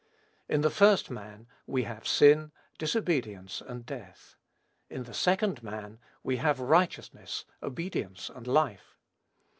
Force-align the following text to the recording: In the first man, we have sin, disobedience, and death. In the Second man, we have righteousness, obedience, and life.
In 0.49 0.61
the 0.61 0.71
first 0.71 1.11
man, 1.11 1.45
we 1.67 1.83
have 1.83 2.07
sin, 2.07 2.51
disobedience, 2.79 3.61
and 3.61 3.85
death. 3.85 4.35
In 4.89 5.03
the 5.03 5.13
Second 5.13 5.61
man, 5.61 5.99
we 6.23 6.37
have 6.37 6.59
righteousness, 6.59 7.45
obedience, 7.61 8.27
and 8.27 8.47
life. 8.47 8.97